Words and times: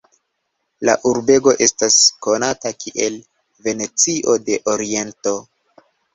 La 0.87 0.95
urbego 1.09 1.53
estas 1.65 1.97
konata 2.29 2.73
kiel 2.85 3.19
Venecio 3.69 4.41
de 4.49 4.59
Oriento. 4.75 5.37